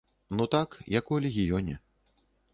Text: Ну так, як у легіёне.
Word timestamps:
Ну 0.37 0.47
так, 0.55 0.69
як 0.97 1.13
у 1.13 1.21
легіёне. 1.27 1.79